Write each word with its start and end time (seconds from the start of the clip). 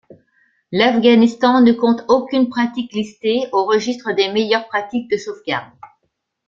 L'Afghanistan 0.71 1.61
ne 1.61 1.73
compte 1.73 2.03
aucune 2.07 2.49
pratique 2.49 2.91
listée 2.91 3.41
au 3.51 3.65
registre 3.65 4.13
des 4.13 4.29
meilleures 4.31 4.65
pratiques 4.67 5.11
de 5.11 5.17
sauvegarde. 5.17 5.71